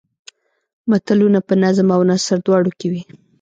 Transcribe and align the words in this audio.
متلونه 0.89 1.39
په 1.47 1.53
نظم 1.63 1.87
او 1.95 2.01
نثر 2.09 2.37
دواړو 2.45 2.71
کې 2.79 2.87
وي 2.91 3.03